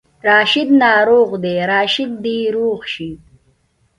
راشد 0.27 0.67
ناروغ 0.83 1.29
دی، 1.43 1.55
راشد 1.71 2.11
دې 2.23 2.37
روغ 2.55 2.79
شي 2.93 3.09